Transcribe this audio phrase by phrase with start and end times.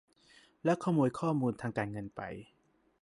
[0.63, 2.21] แล้วขโมยข้อมูลทางการเงินไป